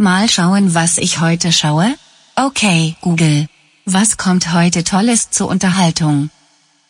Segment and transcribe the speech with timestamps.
[0.00, 1.94] Mal schauen, was ich heute schaue?
[2.34, 3.46] Okay, Google.
[3.84, 6.30] Was kommt heute Tolles zur Unterhaltung?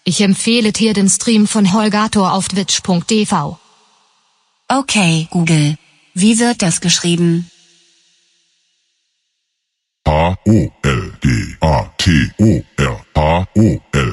[0.04, 3.58] Ich empfehle dir den Stream von Holgator auf twitch.tv.
[4.68, 5.76] Okay, Google.
[6.14, 7.50] Wie wird das geschrieben?
[10.06, 10.64] H-O-L-G-A-T-O-R.
[13.16, 14.10] H-O-L-G-A-T-O-R.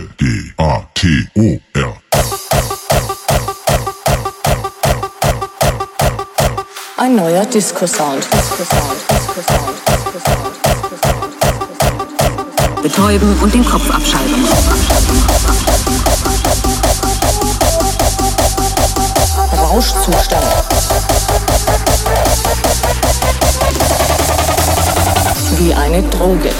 [7.07, 8.27] Ein neuer Disco-Sound.
[12.83, 14.45] Betäuben und den Kopf abschalten.
[19.57, 20.43] Rauschzustand.
[25.57, 26.51] Wie eine Droge.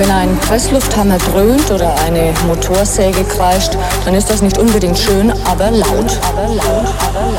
[0.00, 5.70] Wenn ein Presslufthammer dröhnt oder eine Motorsäge kreischt, dann ist das nicht unbedingt schön, aber
[5.70, 6.18] laut.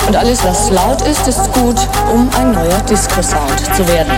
[0.07, 1.79] Und alles, was laut ist, ist gut,
[2.13, 4.12] um ein neuer Disco-Sound zu werden.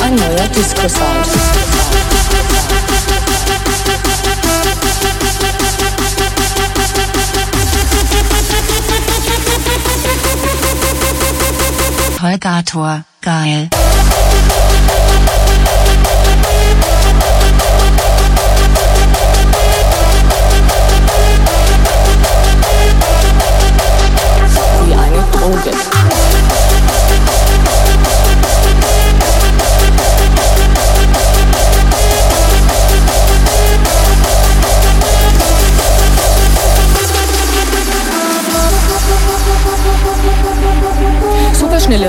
[0.00, 1.63] Ein neuer Disco-Sound.
[12.44, 13.70] Holgator, geil.
[24.84, 26.03] Wie eine Droge.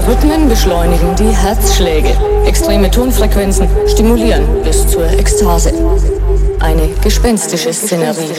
[0.08, 2.10] Rhythmen beschleunigen die Herzschläge.
[2.46, 5.74] Extreme Tonfrequenzen stimulieren bis zur Ekstase.
[6.60, 8.30] Eine gespenstische Szenerie.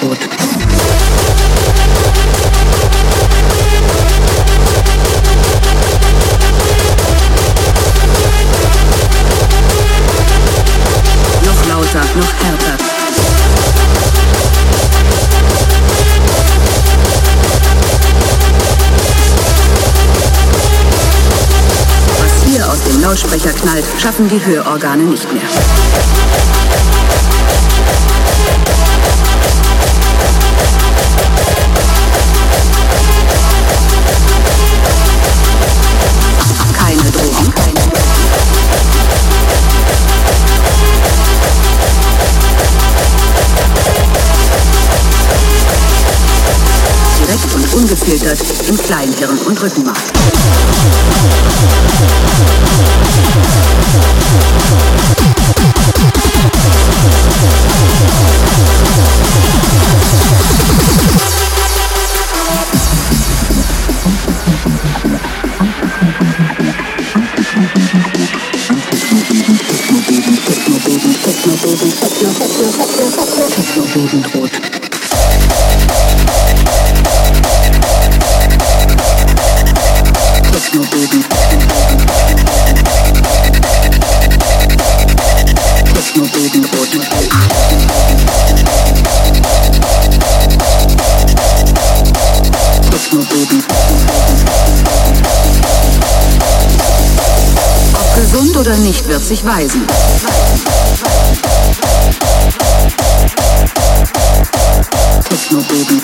[0.00, 1.25] Noch
[22.86, 25.42] aus dem Lautsprecher knallt, schaffen die Hörorgane nicht mehr.
[48.06, 49.96] Und ungefiltert im Kleinhirn und Rückenmark.
[73.50, 74.75] Technoboden
[98.66, 99.86] oder nicht, wird sich weisen.
[105.28, 106.02] Technoboden.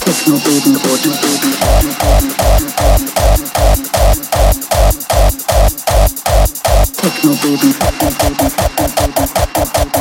[0.00, 1.02] Technoboden rot.
[1.02, 2.39] Technoboden.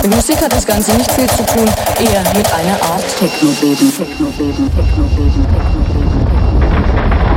[0.01, 3.89] Mit Musik hat das Ganze nicht viel zu tun, eher mit einer Art Technoboden.
[3.95, 4.69] Technoboden.
[4.75, 5.47] Technoboden.
[5.47, 7.28] Technoboden.